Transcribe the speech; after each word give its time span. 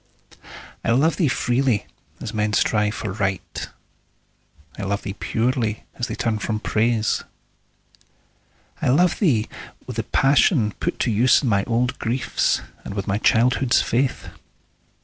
I 0.83 0.89
love 0.93 1.17
thee 1.17 1.27
freely, 1.27 1.85
as 2.19 2.33
men 2.33 2.53
strive 2.53 2.95
for 2.95 3.11
Right; 3.11 3.67
I 4.75 4.81
love 4.81 5.03
thee 5.03 5.13
purely, 5.13 5.83
as 5.93 6.07
they 6.07 6.15
turn 6.15 6.39
from 6.39 6.59
Praise. 6.59 7.23
I 8.81 8.89
love 8.89 9.19
thee 9.19 9.47
with 9.85 9.97
the 9.97 10.03
passion 10.03 10.71
put 10.79 10.97
to 11.01 11.11
use 11.11 11.43
In 11.43 11.49
my 11.49 11.63
old 11.65 11.99
griefs, 11.99 12.61
and 12.83 12.95
with 12.95 13.05
my 13.05 13.19
childhood's 13.19 13.79
faith. 13.83 14.29